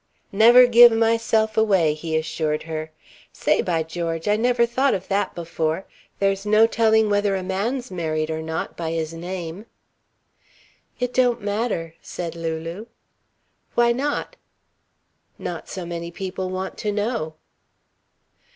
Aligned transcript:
"Never 0.31 0.65
give 0.65 0.91
myself 0.91 1.55
away," 1.55 1.93
he 1.93 2.17
assured 2.17 2.63
her. 2.63 2.89
"Say, 3.31 3.61
by 3.61 3.83
George, 3.83 4.27
I 4.27 4.35
never 4.35 4.65
thought 4.65 4.95
of 4.95 5.07
that 5.09 5.35
before! 5.35 5.85
There's 6.17 6.43
no 6.43 6.65
telling 6.65 7.07
whether 7.07 7.35
a 7.35 7.43
man's 7.43 7.91
married 7.91 8.31
or 8.31 8.41
not, 8.41 8.75
by 8.75 8.93
his 8.93 9.13
name!" 9.13 9.67
"It 10.99 11.13
don't 11.13 11.43
matter," 11.43 11.93
said 12.01 12.35
Lulu. 12.35 12.87
"Why 13.75 13.91
not?" 13.91 14.37
"Not 15.37 15.69
so 15.69 15.85
many 15.85 16.09
people 16.09 16.49
want 16.49 16.79
to 16.79 16.91
know." 16.91 17.35